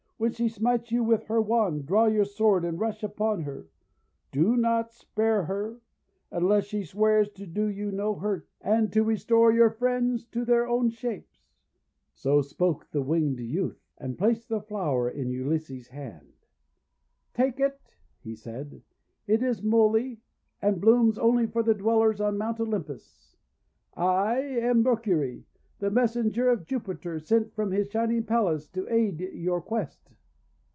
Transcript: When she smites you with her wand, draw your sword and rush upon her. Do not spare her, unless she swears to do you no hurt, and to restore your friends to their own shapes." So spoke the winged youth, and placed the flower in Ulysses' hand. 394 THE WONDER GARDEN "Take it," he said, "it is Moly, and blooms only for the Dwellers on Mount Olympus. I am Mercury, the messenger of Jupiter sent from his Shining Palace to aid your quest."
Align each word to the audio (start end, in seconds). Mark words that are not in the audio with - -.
When 0.21 0.33
she 0.33 0.49
smites 0.49 0.91
you 0.91 1.03
with 1.03 1.23
her 1.23 1.41
wand, 1.41 1.87
draw 1.87 2.05
your 2.05 2.25
sword 2.25 2.63
and 2.63 2.79
rush 2.79 3.01
upon 3.01 3.41
her. 3.41 3.65
Do 4.31 4.55
not 4.55 4.93
spare 4.93 5.45
her, 5.45 5.79
unless 6.29 6.65
she 6.65 6.83
swears 6.83 7.31
to 7.31 7.47
do 7.47 7.65
you 7.65 7.91
no 7.91 8.13
hurt, 8.13 8.47
and 8.63 8.93
to 8.93 9.03
restore 9.03 9.51
your 9.51 9.71
friends 9.71 10.23
to 10.25 10.45
their 10.45 10.67
own 10.67 10.91
shapes." 10.91 11.39
So 12.13 12.43
spoke 12.43 12.91
the 12.91 13.01
winged 13.01 13.39
youth, 13.39 13.81
and 13.97 14.15
placed 14.15 14.47
the 14.47 14.61
flower 14.61 15.09
in 15.09 15.31
Ulysses' 15.31 15.87
hand. 15.87 16.33
394 17.33 17.41
THE 17.41 17.41
WONDER 17.41 17.57
GARDEN 17.57 17.57
"Take 17.57 17.59
it," 17.65 17.97
he 18.21 18.35
said, 18.35 18.81
"it 19.25 19.41
is 19.41 19.63
Moly, 19.63 20.21
and 20.61 20.79
blooms 20.79 21.17
only 21.17 21.47
for 21.47 21.63
the 21.63 21.73
Dwellers 21.73 22.21
on 22.21 22.37
Mount 22.37 22.59
Olympus. 22.59 23.37
I 23.97 24.35
am 24.37 24.83
Mercury, 24.83 25.45
the 25.79 25.89
messenger 25.89 26.47
of 26.51 26.67
Jupiter 26.67 27.17
sent 27.17 27.55
from 27.55 27.71
his 27.71 27.89
Shining 27.89 28.23
Palace 28.23 28.67
to 28.69 28.87
aid 28.93 29.19
your 29.19 29.59
quest." 29.59 29.97